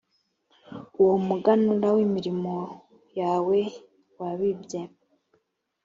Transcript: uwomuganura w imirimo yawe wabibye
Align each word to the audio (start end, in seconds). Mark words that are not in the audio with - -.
uwomuganura 0.99 1.87
w 1.95 1.97
imirimo 2.05 2.53
yawe 3.19 3.59
wabibye 4.19 4.79